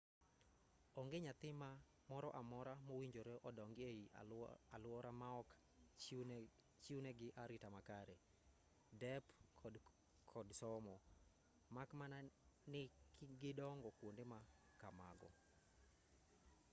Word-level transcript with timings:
onge 0.99 1.17
nyathi 1.25 1.49
moro 2.11 2.29
amora 2.41 2.73
mowinjore 2.87 3.35
odongi 3.49 3.81
ei 3.91 3.99
alwora 4.75 5.11
maok 5.21 5.47
chiwnegi 6.83 7.27
arita 7.43 7.67
makare 7.75 8.15
dep 9.01 9.23
to 9.57 9.69
kod 10.31 10.47
somo 10.61 10.95
mak 11.75 11.89
mana 11.99 12.17
ni 12.71 12.81
gidongo 13.41 13.87
kwonde 13.99 14.23
ma 14.31 14.39
kamago 14.81 15.29